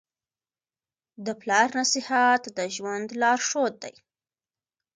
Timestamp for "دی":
3.83-3.95